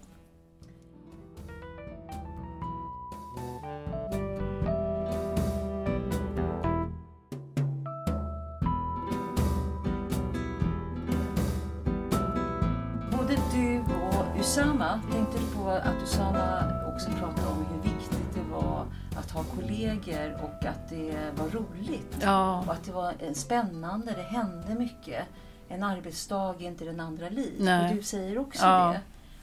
Både 13.28 13.40
du 13.54 13.80
och 13.80 14.40
Usama, 14.40 15.02
tänkte 15.12 15.38
du 15.38 15.56
på 15.56 15.70
att 15.70 16.04
Usama 16.04 16.64
också 16.96 17.10
pratade 17.10 17.48
om 17.48 17.66
hur 17.66 17.82
viktigt 17.92 18.34
det 18.36 18.42
var 18.52 18.86
att 19.18 19.32
ha 19.32 19.44
kollegor 19.44 20.34
och 20.44 20.66
att 20.66 20.90
det 20.90 21.32
var 21.38 21.50
roligt. 21.50 22.16
Och 22.18 22.24
Ja, 22.24 22.64
att 22.68 22.84
det 22.84 22.92
var 22.92 23.34
spännande, 23.34 24.12
det 24.12 24.22
hände 24.22 24.76
mycket. 24.76 25.26
En 25.68 25.84
arbetsdag 25.84 26.56
är 26.60 26.68
inte 26.68 26.86
den 26.86 27.00
andra 27.00 27.30
lik. 27.30 27.54
Nej. 27.60 27.90
Och 27.90 27.96
du 27.96 28.04
säger 28.04 28.38
också 28.38 28.66
Ja. 28.66 28.88
det. 28.94 29.02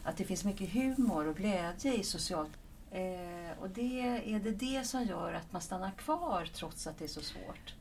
Att 0.08 0.16
det 0.16 0.24
finns 0.24 0.44
mycket 0.44 0.72
humor 0.72 1.28
och 1.28 1.36
glädje 1.36 1.94
i 1.94 2.02
socialt. 2.02 2.52
Eh, 2.90 3.00
och 3.60 3.68
det 3.70 4.00
är 4.26 4.38
det 4.38 4.50
det 4.50 4.86
som 4.86 5.04
gör 5.04 5.32
att 5.32 5.52
man 5.52 5.62
stannar 5.62 5.90
kvar 5.90 6.48
trots 6.54 6.86
att 6.86 6.98
det 6.98 7.04
är 7.04 7.08
så 7.08 7.20
svårt. 7.20 7.74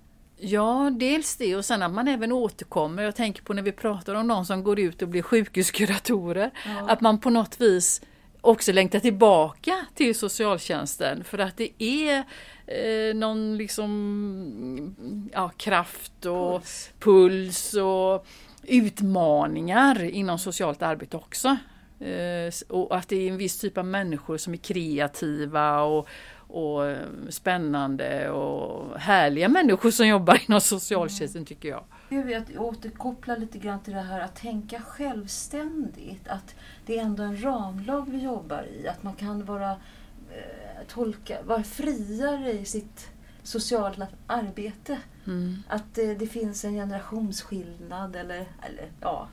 Ja, 0.44 0.92
dels 1.00 1.36
det 1.36 1.56
och 1.56 1.66
sen 1.66 1.84
att 1.84 1.92
man 1.92 2.08
även 2.08 2.32
återkommer. 2.32 3.04
Jag 3.04 3.16
tänker 3.16 3.44
på 3.44 3.54
när 3.54 3.62
vi 3.62 3.72
pratar 3.72 4.16
om 4.16 4.28
de 4.28 4.46
som 4.46 4.64
går 4.64 4.80
ut 4.80 5.02
och 5.02 5.08
blir 5.08 5.22
sjukhuskuratorer. 5.22 6.52
Ja. 6.66 6.90
Att 6.90 7.02
man 7.02 7.20
på 7.20 7.30
något 7.30 7.62
vis 7.62 8.02
också 8.42 8.72
längtar 8.72 9.00
tillbaka 9.00 9.86
till 9.96 10.16
socialtjänsten 10.16 11.24
för 11.24 11.38
att 11.38 11.58
det 11.58 11.84
är 11.84 12.24
eh, 12.68 13.16
någon 13.16 13.58
liksom 13.58 15.30
ja, 15.34 15.50
kraft 15.58 16.26
och 16.26 16.62
Puls. 16.62 16.92
puls 17.00 17.74
och 17.74 18.26
utmaningar 18.64 20.04
inom 20.04 20.40
socialt 20.40 20.82
arbete 20.82 21.18
också. 21.18 21.58
Eh, 22.00 22.54
och 22.70 22.98
att 22.98 23.08
det 23.08 23.16
är 23.16 23.32
en 23.32 23.38
viss 23.38 23.60
typ 23.60 23.78
av 23.78 23.86
människor 23.86 24.38
som 24.38 24.54
är 24.54 24.58
kreativa 24.58 25.82
och, 25.82 26.08
och 26.54 26.86
eh, 26.86 27.08
spännande 27.30 28.30
och 28.30 29.00
härliga 29.00 29.50
människor 29.50 29.92
som 29.92 30.08
jobbar 30.08 30.42
inom 30.48 30.62
socialtjänsten 30.62 31.46
tycker 31.46 31.70
jag. 31.70 31.84
Jag 32.10 32.24
vill 32.24 32.38
att 32.38 32.58
återkoppla 32.58 33.36
lite 33.36 33.58
grann 33.58 33.80
till 33.80 33.94
det 33.94 34.02
här 34.02 34.20
att 34.20 34.36
tänka 34.36 34.82
självständigt. 34.82 36.28
Att 36.28 36.56
det 36.86 36.98
är 36.98 37.02
ändå 37.02 37.24
en 37.24 37.44
ramlag 37.44 38.10
vi 38.12 38.18
jobbar 38.18 38.64
i. 38.64 38.88
Att 38.88 39.04
man 39.04 39.14
kan 39.14 39.46
vara, 39.46 39.72
eh, 39.72 40.88
tolka, 40.88 41.38
vara 41.44 41.64
friare 41.64 42.52
i 42.52 42.66
sitt 42.66 43.08
sociala 43.44 44.08
arbete. 44.28 45.00
Mm. 45.28 45.64
Att 45.68 45.98
eh, 45.98 46.10
det 46.10 46.28
finns 46.28 46.66
en 46.66 46.74
generationsskillnad 46.74 48.16
eller, 48.16 48.46
eller 48.62 48.92
ja. 49.02 49.28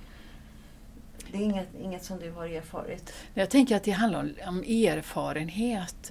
Det 1.33 1.39
är 1.39 1.43
inget, 1.43 1.69
inget 1.81 2.05
som 2.05 2.19
du 2.19 2.31
har 2.31 2.47
erfarit. 2.47 3.13
Jag 3.35 3.51
tänker 3.51 3.77
att 3.77 3.85
det 3.85 3.91
handlar 3.91 4.21
om, 4.21 4.35
om 4.47 4.63
erfarenhet. 4.63 6.11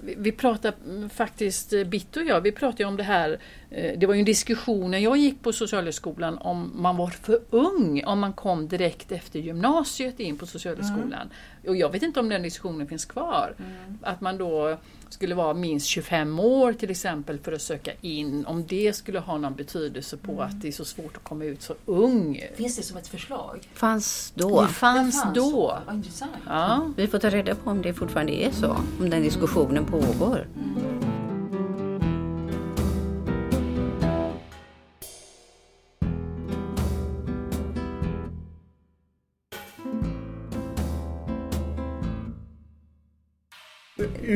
Vi, 0.00 0.14
vi 0.18 0.32
pratar 0.32 0.74
mm, 0.84 1.10
faktiskt, 1.10 1.72
eh, 1.72 1.84
Bitt 1.84 2.16
och 2.16 2.24
jag, 2.24 2.40
vi 2.40 2.52
pratade 2.52 2.84
om 2.84 2.96
det 2.96 3.02
här, 3.02 3.38
eh, 3.70 3.98
det 3.98 4.06
var 4.06 4.14
ju 4.14 4.18
en 4.18 4.26
diskussion 4.26 4.90
när 4.90 4.98
jag 4.98 5.16
gick 5.16 5.42
på 5.42 5.52
Socialhögskolan 5.52 6.38
om 6.38 6.72
man 6.74 6.96
var 6.96 7.08
för 7.08 7.40
ung 7.50 8.04
om 8.04 8.20
man 8.20 8.32
kom 8.32 8.68
direkt 8.68 9.12
efter 9.12 9.38
gymnasiet 9.38 10.20
in 10.20 10.38
på 10.38 10.46
Socialhögskolan. 10.46 11.30
Och 11.66 11.76
jag 11.76 11.92
vet 11.92 12.02
inte 12.02 12.20
om 12.20 12.28
den 12.28 12.42
diskussionen 12.42 12.86
finns 12.86 13.04
kvar. 13.04 13.54
Att 14.02 14.20
man 14.20 14.38
då 14.38 14.76
skulle 15.08 15.34
vara 15.34 15.54
minst 15.54 15.86
25 15.86 16.38
år 16.40 16.72
till 16.72 16.90
exempel 16.90 17.38
för 17.38 17.52
att 17.52 17.62
söka 17.62 17.90
in, 18.00 18.46
om 18.46 18.66
det 18.66 18.92
skulle 18.96 19.18
ha 19.18 19.38
någon 19.38 19.54
betydelse 19.54 20.16
på 20.16 20.42
att 20.42 20.60
det 20.62 20.68
är 20.68 20.72
så 20.72 20.84
svårt 20.84 21.16
att 21.16 21.24
komma 21.24 21.44
ut 21.44 21.62
så 21.62 21.74
ung. 21.86 22.40
Finns 22.54 22.76
det 22.76 22.82
som 22.82 22.96
ett 22.96 23.08
förslag? 23.08 23.68
Fanns 23.74 24.32
då. 24.34 24.60
Det 24.62 24.68
fanns 24.68 25.22
Det 25.22 25.30
då. 25.34 25.50
så. 25.50 25.78
Vad 25.86 25.94
intressant. 25.94 26.30
Ja. 26.46 26.90
Vi 26.96 27.06
får 27.06 27.18
ta 27.18 27.30
reda 27.30 27.54
på 27.54 27.70
om 27.70 27.82
det 27.82 27.94
fortfarande 27.94 28.32
är 28.32 28.50
så, 28.50 28.76
om 29.00 29.10
den 29.10 29.22
diskussionen 29.22 29.84
pågår. 29.84 30.46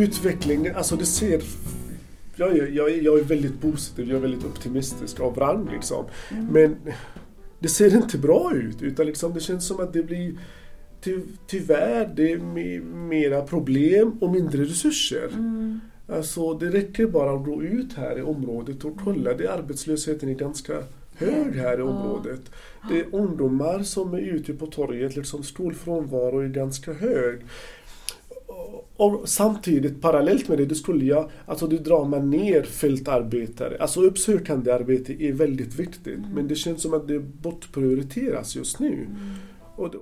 Utveckling, 0.05 0.69
alltså 0.69 0.97
det 0.97 1.07
ser... 1.07 1.43
Jag 2.37 2.59
är, 2.59 2.67
jag 2.67 2.91
är, 2.91 3.03
jag 3.03 3.19
är 3.19 3.23
väldigt 3.25 3.61
positiv, 3.61 4.09
jag 4.09 4.17
är 4.17 4.21
väldigt 4.21 4.45
optimistisk 4.45 5.21
av 5.21 5.37
rang 5.37 5.69
liksom. 5.73 6.05
Men 6.51 6.77
det 7.59 7.69
ser 7.69 7.97
inte 7.97 8.19
bra 8.19 8.53
ut 8.55 8.83
utan 8.83 9.07
liksom 9.07 9.35
det 9.35 9.41
känns 9.41 9.67
som 9.67 9.81
att 9.81 9.93
det 9.93 10.03
blir 10.03 10.33
ty, 11.01 11.21
tyvärr 11.47 12.13
det 12.17 12.33
är 12.33 12.39
me, 12.39 12.81
mera 12.95 13.43
problem 13.43 14.19
och 14.21 14.31
mindre 14.31 14.65
resurser. 14.65 15.31
Alltså 16.09 16.55
det 16.55 16.71
räcker 16.71 17.07
bara 17.07 17.33
att 17.33 17.45
gå 17.45 17.63
ut 17.63 17.93
här 17.93 18.19
i 18.19 18.23
området 18.23 18.85
och 18.85 18.97
kolla, 19.05 19.35
det 19.35 19.53
arbetslösheten 19.53 20.29
är 20.29 20.35
ganska 20.35 20.75
hög 21.17 21.55
här 21.55 21.79
i 21.79 21.83
området. 21.83 22.41
Det 22.91 23.01
är 23.01 23.07
ungdomar 23.13 23.83
som 23.83 24.15
är 24.15 24.19
ute 24.19 24.53
på 24.53 24.67
torget, 24.67 25.17
liksom 25.17 25.43
skolfrånvaro 25.43 26.39
är 26.39 26.49
ganska 26.49 26.93
hög. 26.93 27.41
Och 28.97 29.29
samtidigt 29.29 30.03
parallellt 30.03 30.49
med 30.49 30.59
det, 30.59 30.67
det 30.67 30.75
skulle 30.75 31.05
jag, 31.05 31.31
alltså 31.47 31.67
då 31.67 31.77
drar 31.77 32.05
man 32.05 32.31
ner 32.31 32.63
fältarbetare. 32.63 33.77
Alltså 33.81 34.01
uppsökande 34.01 34.73
arbete 34.73 35.25
är 35.25 35.33
väldigt 35.33 35.75
viktigt 35.75 36.19
men 36.35 36.49
det 36.49 36.55
känns 36.55 36.83
som 36.83 36.95
att 36.95 37.09
det 37.09 37.19
bortprioriteras 37.21 38.57
just 38.57 38.79
nu. 38.81 39.07
Och 39.77 39.91
då, 39.91 39.99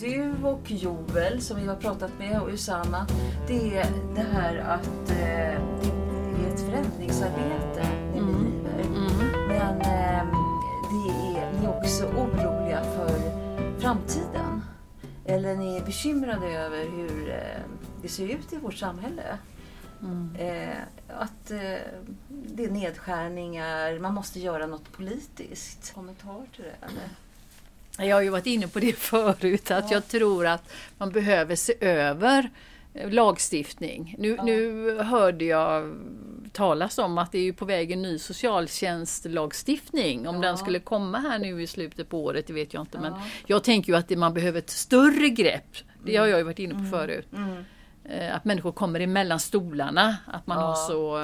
Du 0.00 0.32
och 0.44 0.70
Joel 0.70 1.40
som 1.40 1.60
vi 1.60 1.66
har 1.66 1.76
pratat 1.76 2.10
med 2.18 2.42
och 2.42 2.48
Usama, 2.48 3.06
det 3.48 3.76
är 3.76 3.86
det 4.14 4.26
här 4.32 4.56
att 4.58 5.10
eh, 5.10 5.62
det 5.80 6.44
är 6.44 6.54
ett 6.54 6.60
förändringsarbete 6.60 7.86
ni 8.12 8.18
Mm. 8.18 8.34
bedriver. 8.34 9.48
Men 9.48 9.80
eh, 9.80 10.26
det 10.90 11.10
är, 11.38 11.52
ni 11.60 11.64
är 11.64 11.78
också 11.78 12.04
oroliga 12.04 12.57
framtiden. 13.88 14.62
Eller 15.24 15.56
ni 15.56 15.76
är 15.76 15.84
bekymrade 15.84 16.46
över 16.46 16.84
hur 16.84 17.30
eh, 17.30 17.62
det 18.02 18.08
ser 18.08 18.28
ut 18.28 18.52
i 18.52 18.56
vårt 18.56 18.74
samhälle. 18.74 19.38
Mm. 20.02 20.36
Eh, 20.38 20.76
att 21.08 21.50
eh, 21.50 21.58
det 22.28 22.64
är 22.64 22.70
nedskärningar, 22.70 23.98
man 23.98 24.14
måste 24.14 24.40
göra 24.40 24.66
något 24.66 24.92
politiskt. 24.92 25.94
Kommentar 25.94 26.46
till 26.54 26.64
det? 26.64 26.86
Eller? 26.86 28.08
Jag 28.08 28.16
har 28.16 28.22
ju 28.22 28.28
varit 28.28 28.46
inne 28.46 28.68
på 28.68 28.80
det 28.80 28.92
förut, 28.98 29.70
att 29.70 29.90
Ja. 29.90 29.96
jag 29.96 30.08
tror 30.08 30.46
att 30.46 30.70
man 30.98 31.10
behöver 31.10 31.56
se 31.56 31.74
över 31.80 32.50
lagstiftning. 32.94 34.14
Nu, 34.18 34.34
Ja. 34.36 34.42
nu 34.44 34.90
hörde 34.98 35.44
jag 35.44 35.96
talas 36.52 36.98
om 36.98 37.18
att 37.18 37.32
det 37.32 37.38
är 37.38 37.52
på 37.52 37.64
väg 37.64 37.90
en 37.92 38.02
ny 38.02 38.18
socialtjänstlagstiftning. 38.18 40.28
Om 40.28 40.34
Ja. 40.36 40.40
den 40.42 40.58
skulle 40.58 40.80
komma 40.80 41.18
här 41.18 41.38
nu 41.38 41.62
i 41.62 41.66
slutet 41.66 42.08
på 42.08 42.24
året, 42.24 42.46
det 42.46 42.52
vet 42.52 42.74
jag 42.74 42.82
inte. 42.82 42.98
Men 43.00 43.12
Ja. 43.12 43.22
jag 43.46 43.64
tänker 43.64 43.92
ju 43.92 43.98
att 43.98 44.10
man 44.10 44.34
behöver 44.34 44.58
ett 44.58 44.70
större 44.70 45.28
grepp. 45.28 45.76
Det 46.04 46.16
har 46.16 46.26
jag 46.26 46.38
ju 46.38 46.44
varit 46.44 46.58
inne 46.58 46.74
på 46.74 46.84
förut. 46.96 47.28
Mm. 47.36 47.64
Eh, 48.04 48.36
Att 48.36 48.44
människor 48.44 48.72
kommer 48.72 49.00
emellan 49.00 49.40
stolarna. 49.40 50.16
Att 50.26 50.46
man 50.46 50.58
har 50.58 50.74
så... 50.74 51.18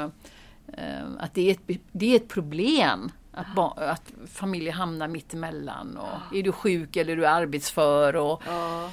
eh, 0.79 1.05
Att 1.19 1.35
det 1.35 1.49
är 1.51 1.53
ett, 1.53 1.79
det 1.93 2.13
är 2.13 2.17
ett 2.17 2.29
problem. 2.29 3.11
Att, 3.33 3.55
ba- 3.57 3.75
att 3.77 4.13
familjer 4.27 4.73
hamnar 4.73 5.09
mitt 5.09 5.35
emellan. 5.35 5.97
Och 5.97 6.37
är 6.37 6.43
du 6.43 6.53
sjuk 6.53 6.97
eller 6.97 7.13
är 7.13 7.17
du 7.17 7.27
arbetsför 7.27 8.17
och, 8.17 8.47
eh, 8.47 8.89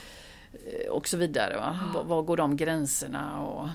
och 0.89 1.07
så 1.07 1.17
vidare. 1.17 1.57
Va? 1.57 1.79
Var, 1.93 2.03
var 2.03 2.21
går 2.21 2.37
de 2.37 2.57
gränserna? 2.57 3.41
Och, 3.41 3.67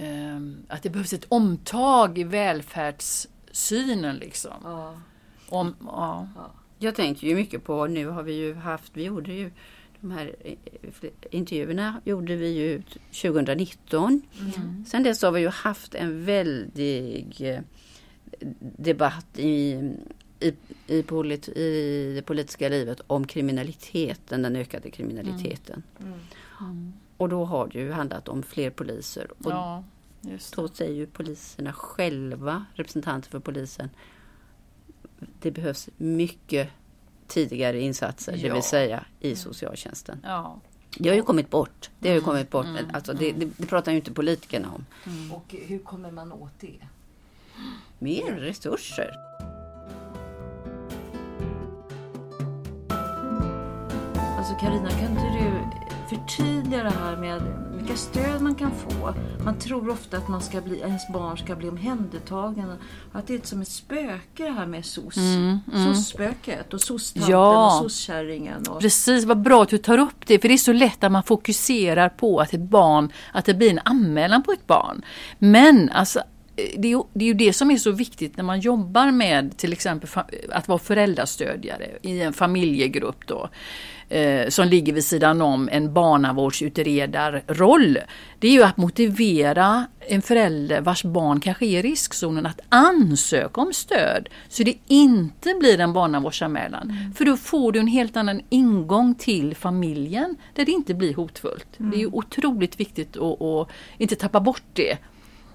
eh, 0.00 0.40
att 0.68 0.82
det 0.82 0.90
behövs 0.90 1.12
ett 1.12 1.26
omtag 1.28 2.18
i 2.18 2.24
välfärdssynen. 2.24 4.16
Liksom. 4.16 4.52
Ja. 4.64 5.00
Om, 5.48 5.76
ja. 5.80 6.28
Jag 6.78 6.94
tänker 6.94 7.26
ju 7.26 7.34
mycket 7.34 7.64
på, 7.64 7.86
nu 7.86 8.06
har 8.06 8.22
vi 8.22 8.34
ju 8.34 8.54
haft, 8.54 8.92
vi 8.94 9.04
gjorde 9.04 9.32
ju, 9.32 9.50
de 10.00 10.10
här 10.10 10.34
eh, 10.44 10.56
intervjuerna 11.30 12.00
gjorde 12.04 12.36
vi 12.36 12.48
ju 12.48 12.82
2019. 13.22 14.22
Mm. 14.40 14.84
Sen 14.84 15.02
dess 15.02 15.22
har 15.22 15.30
vi 15.30 15.40
ju 15.40 15.48
haft 15.48 15.94
en 15.94 16.24
väldig 16.24 17.36
eh, 17.40 17.60
debatt 18.76 19.38
i, 19.38 19.90
i, 20.42 20.54
i, 20.86 21.02
polit, 21.02 21.48
i 21.48 22.12
det 22.14 22.22
politiska 22.22 22.68
livet 22.68 23.00
om 23.06 23.26
kriminaliteten, 23.26 24.42
den 24.42 24.56
ökade 24.56 24.90
kriminaliteten. 24.90 25.82
Mm. 26.00 26.12
Mm. 26.60 26.92
Och 27.16 27.28
då 27.28 27.44
har 27.44 27.68
det 27.68 27.78
ju 27.78 27.92
handlat 27.92 28.28
om 28.28 28.42
fler 28.42 28.70
poliser. 28.70 29.30
Och 29.44 29.52
ja, 29.52 29.84
då 30.56 30.68
säger 30.68 30.94
ju 30.94 31.06
poliserna 31.06 31.72
själva, 31.72 32.64
representanter 32.74 33.30
för 33.30 33.40
polisen, 33.40 33.90
det 35.40 35.50
behövs 35.50 35.88
mycket 35.96 36.68
tidigare 37.26 37.80
insatser, 37.80 38.32
ja. 38.36 38.48
det 38.48 38.54
vill 38.54 38.62
säga 38.62 39.04
i 39.20 39.26
mm. 39.26 39.36
socialtjänsten. 39.36 40.20
Ja. 40.22 40.60
Det 40.98 41.08
har 41.08 41.16
ju 41.16 41.22
kommit 41.22 41.50
bort. 41.50 41.90
Det 41.98 42.08
har 42.08 42.14
ju 42.14 42.18
mm. 42.18 42.30
kommit 42.30 42.50
bort. 42.50 42.66
Mm. 42.66 42.84
Alltså 42.92 43.12
det, 43.12 43.32
det, 43.32 43.48
det, 43.56 43.66
pratar 43.66 43.92
ju 43.92 43.98
inte 43.98 44.12
politikerna 44.12 44.72
om. 44.72 44.86
Mm. 45.06 45.32
Och 45.32 45.54
hur 45.66 45.78
kommer 45.78 46.10
man 46.10 46.32
åt 46.32 46.60
det? 46.60 46.78
Mer 47.98 48.32
resurser. 48.32 49.10
Karina, 54.62 54.90
kan 54.90 55.10
inte 55.10 55.22
du 55.22 55.52
förtydliga 56.16 56.82
det 56.82 56.90
här 56.90 57.16
med 57.16 57.42
vilka 57.76 57.96
stöd 57.96 58.42
man 58.42 58.54
kan 58.54 58.70
få. 58.70 59.14
Man 59.44 59.58
tror 59.58 59.90
ofta 59.90 60.16
att 60.16 60.28
man 60.28 60.40
ska 60.42 60.60
bli, 60.60 60.80
ens 60.80 61.08
barn 61.08 61.38
ska 61.38 61.56
bli 61.56 61.68
omhändertagen. 61.68 62.74
Att 63.12 63.26
det 63.26 63.34
är 63.34 63.40
som 63.46 63.62
ett 63.62 63.68
spöke 63.68 64.44
det 64.44 64.50
här 64.50 64.66
med 64.66 64.84
SOS. 64.84 65.16
Mm, 65.16 65.60
mm. 65.72 65.94
SOS-spöket 65.94 66.74
och 66.74 66.80
SOS-tanten 66.80 67.30
ja. 67.30 67.80
och 67.80 67.90
SOS-kärringen. 67.90 68.68
Och... 68.68 68.80
Precis, 68.80 69.24
vad 69.24 69.40
bra 69.40 69.62
att 69.62 69.68
du 69.68 69.78
tar 69.78 69.98
upp 69.98 70.26
det. 70.26 70.38
För 70.38 70.48
det 70.48 70.54
är 70.54 70.58
så 70.58 70.72
lätt 70.72 71.04
att 71.04 71.12
man 71.12 71.22
fokuserar 71.22 72.08
på 72.08 72.40
att 72.40 72.54
ett 72.54 72.60
barn, 72.60 73.12
att 73.32 73.44
det 73.44 73.54
blir 73.54 73.70
en 73.70 73.80
anmälan 73.84 74.42
på 74.42 74.52
ett 74.52 74.66
barn. 74.66 75.02
Men 75.38 75.90
alltså 75.90 76.22
det 76.54 76.92
är, 76.92 77.02
det 77.12 77.24
är 77.24 77.26
ju 77.26 77.34
det 77.34 77.52
som 77.52 77.70
är 77.70 77.76
så 77.76 77.90
viktigt 77.90 78.36
när 78.36 78.44
man 78.44 78.60
jobbar 78.60 79.10
med 79.10 79.56
till 79.56 79.72
exempel 79.72 80.10
att 80.50 80.68
vara 80.68 80.78
föräldrastödjare 80.78 81.88
i 82.02 82.20
en 82.20 82.32
familjegrupp 82.32 83.26
då 83.26 83.48
eh, 84.08 84.48
som 84.48 84.68
ligger 84.68 84.92
vid 84.92 85.04
sidan 85.04 85.42
om 85.42 85.68
en 85.72 85.92
barnavårdsutredarroll. 85.92 87.98
Det 88.38 88.48
är 88.48 88.52
ju 88.52 88.62
att 88.62 88.76
motivera 88.76 89.86
en 90.00 90.22
förälder 90.22 90.80
vars 90.80 91.04
barn 91.04 91.40
kanske 91.40 91.66
är 91.66 91.78
i 91.78 91.82
riskzonen 91.82 92.46
att 92.46 92.60
ansöka 92.68 93.60
om 93.60 93.72
stöd 93.72 94.28
så 94.48 94.62
det 94.62 94.74
inte 94.88 95.54
blir 95.60 95.80
en 95.80 95.92
barnavårdsanmälan. 95.92 96.90
Mm. 96.90 97.14
För 97.14 97.24
då 97.24 97.36
får 97.36 97.72
du 97.72 97.80
en 97.80 97.86
helt 97.86 98.16
annan 98.16 98.40
ingång 98.48 99.14
till 99.14 99.56
familjen 99.56 100.36
där 100.54 100.64
det 100.64 100.72
inte 100.72 100.94
blir 100.94 101.14
hotfullt. 101.14 101.78
Mm. 101.78 101.90
Det 101.90 101.96
är 101.96 102.00
ju 102.00 102.06
otroligt 102.06 102.80
viktigt 102.80 103.16
att, 103.16 103.42
att 103.42 103.68
inte 103.98 104.16
tappa 104.16 104.40
bort 104.40 104.62
det. 104.72 104.98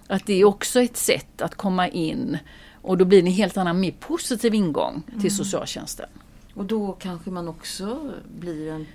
Att 0.08 0.26
det 0.26 0.42
är 0.42 0.46
också 0.46 0.82
ett 0.82 0.98
sätt 0.98 1.42
att 1.42 1.56
komma 1.56 1.88
in 1.88 2.38
och 2.82 2.98
då 2.98 3.06
blir 3.06 3.22
det 3.22 3.28
en 3.28 3.34
helt 3.34 3.58
annan, 3.58 3.80
mer 3.80 3.92
positiv 3.92 4.54
ingång 4.54 5.04
till 5.06 5.18
mm. 5.18 5.30
socialtjänsten. 5.30 6.10
Och 6.58 6.66
då 6.66 6.92
kanske 7.00 7.30
man 7.30 7.48
också 7.48 8.00
blir 8.40 8.72
en 8.72 8.88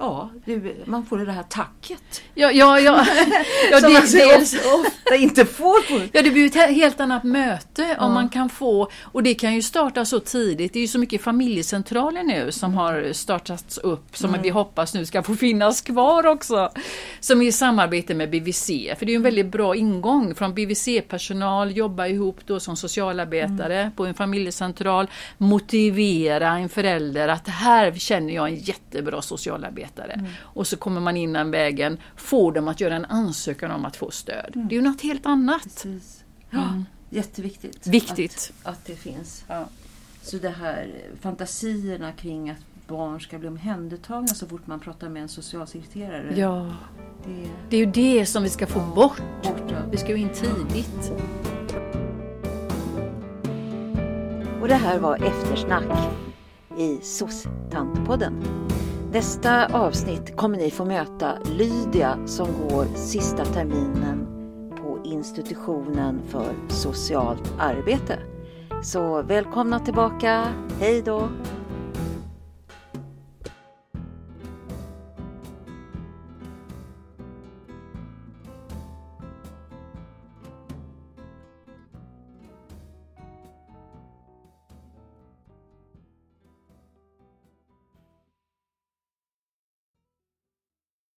Ja, 0.00 0.30
man 0.84 1.06
får 1.06 1.18
det 1.18 1.32
här 1.32 1.42
tacket. 1.42 2.22
Ja, 2.34 2.50
ja, 2.50 2.80
ja. 2.80 3.06
ja 3.70 3.80
Som 3.80 3.92
det, 3.92 3.98
man 3.98 4.08
dels, 4.12 4.54
ofta 4.54 5.16
inte 5.16 5.44
får. 5.44 5.78
Ja, 6.12 6.22
det 6.22 6.30
blir 6.30 6.46
ett 6.46 6.70
helt 6.70 7.00
annat 7.00 7.24
möte 7.24 7.96
om 8.00 8.12
man 8.12 8.28
kan 8.28 8.48
få, 8.48 8.90
och 9.02 9.22
det 9.22 9.34
kan 9.34 9.54
ju 9.54 9.62
starta 9.62 10.04
så 10.04 10.20
tidigt. 10.20 10.72
Det 10.72 10.78
är 10.78 10.80
ju 10.80 10.88
så 10.88 10.98
mycket 10.98 11.22
familjecentraler 11.22 12.22
nu 12.22 12.52
som 12.52 12.74
har 12.74 13.12
startats 13.12 13.78
upp, 13.78 14.16
som 14.16 14.30
mm. 14.30 14.42
vi 14.42 14.48
hoppas 14.48 14.94
nu 14.94 15.06
ska 15.06 15.22
få 15.22 15.34
finnas 15.34 15.80
kvar 15.80 16.26
också. 16.26 16.70
Som 17.20 17.42
är 17.42 17.46
i 17.46 17.52
samarbete 17.52 18.14
med 18.14 18.30
BVC, 18.30 18.66
för 18.98 19.06
det 19.06 19.12
är 19.12 19.16
en 19.16 19.22
väldigt 19.22 19.46
bra 19.46 19.76
ingång. 19.76 20.34
Från 20.34 20.54
BVC-personal, 20.54 21.76
jobba 21.76 22.06
ihop 22.06 22.40
då 22.46 22.60
som 22.60 22.76
socialarbetare 22.76 23.80
mm. 23.80 23.92
på 23.92 24.06
en 24.06 24.14
familjecentral, 24.14 25.10
motivera 25.38 26.48
en 26.48 26.68
förälder 26.68 27.09
att 27.28 27.48
här 27.48 27.92
känner 27.92 28.34
jag 28.34 28.48
en 28.48 28.56
jättebra 28.56 29.22
socialarbetare 29.22 30.00
arbetare. 30.00 30.12
Mm. 30.12 30.32
Och 30.42 30.66
så 30.66 30.76
kommer 30.76 31.00
man 31.00 31.16
in 31.16 31.32
den 31.32 31.50
vägen, 31.50 31.98
får 32.16 32.52
dem 32.52 32.68
att 32.68 32.80
göra 32.80 32.94
en 32.94 33.04
ansökan 33.04 33.70
om 33.70 33.84
att 33.84 33.96
få 33.96 34.10
stöd. 34.10 34.52
Mm. 34.54 34.68
Det 34.68 34.74
är 34.74 34.76
ju 34.76 34.82
något 34.82 35.02
helt 35.02 35.26
annat. 35.26 35.86
Ja, 36.50 36.68
mm. 36.68 36.84
Jätteviktigt. 37.10 37.86
Viktigt. 37.86 38.52
Att, 38.62 38.72
att 38.72 38.84
det 38.84 38.96
finns. 38.96 39.44
Ja. 39.48 39.68
Så 40.22 40.36
det 40.36 40.50
här 40.50 40.88
fantasierna 41.20 42.12
kring 42.12 42.50
att 42.50 42.58
barn 42.86 43.20
ska 43.20 43.38
bli 43.38 43.48
omhändertagna 43.48 44.28
så 44.28 44.46
fort 44.46 44.66
man 44.66 44.80
pratar 44.80 45.08
med 45.08 45.22
en 45.22 45.28
socialsekreterare. 45.28 46.34
Ja. 46.36 46.74
Det, 47.26 47.48
det 47.70 47.76
är 47.76 47.80
ju 47.80 47.86
det 47.86 48.26
som 48.26 48.42
vi 48.42 48.48
ska 48.48 48.66
få 48.66 48.78
ja, 48.78 48.94
bort. 48.94 49.22
bort 49.42 49.72
vi 49.90 49.96
ska 49.96 50.08
ju 50.08 50.16
in 50.16 50.28
tidigt. 50.28 51.12
Och 54.60 54.68
det 54.68 54.74
här 54.74 54.98
var 54.98 55.16
Eftersnack 55.16 55.84
i 56.76 56.98
SOS-tantpodden. 57.02 58.42
Nästa 59.12 59.66
avsnitt 59.66 60.36
kommer 60.36 60.58
ni 60.58 60.70
få 60.70 60.84
möta 60.84 61.38
Lydia 61.44 62.26
som 62.26 62.46
går 62.68 62.86
sista 62.94 63.44
terminen 63.44 64.26
på 64.76 65.00
institutionen 65.04 66.20
för 66.28 66.54
socialt 66.68 67.54
arbete. 67.58 68.18
Så 68.82 69.22
välkomna 69.22 69.78
tillbaka. 69.80 70.44
Hej 70.80 71.02
då! 71.02 71.28